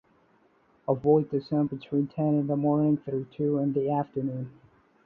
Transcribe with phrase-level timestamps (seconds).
[0.87, 4.49] Avoid the sun between ten in the morning through two in the afternoon.